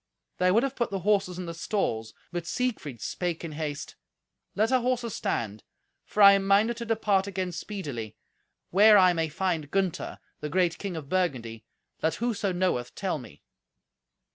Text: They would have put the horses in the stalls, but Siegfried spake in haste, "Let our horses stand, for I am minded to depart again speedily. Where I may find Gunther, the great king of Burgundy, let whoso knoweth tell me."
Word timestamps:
They 0.39 0.49
would 0.49 0.63
have 0.63 0.75
put 0.75 0.89
the 0.89 1.01
horses 1.05 1.37
in 1.37 1.45
the 1.45 1.53
stalls, 1.53 2.15
but 2.31 2.47
Siegfried 2.47 2.99
spake 3.01 3.43
in 3.45 3.51
haste, 3.51 3.95
"Let 4.55 4.71
our 4.71 4.81
horses 4.81 5.13
stand, 5.13 5.63
for 6.05 6.23
I 6.23 6.31
am 6.33 6.47
minded 6.47 6.77
to 6.77 6.85
depart 6.85 7.27
again 7.27 7.51
speedily. 7.51 8.17
Where 8.71 8.97
I 8.97 9.13
may 9.13 9.29
find 9.29 9.69
Gunther, 9.69 10.17
the 10.39 10.49
great 10.49 10.79
king 10.79 10.95
of 10.97 11.07
Burgundy, 11.07 11.65
let 12.01 12.15
whoso 12.15 12.51
knoweth 12.51 12.95
tell 12.95 13.19
me." 13.19 13.43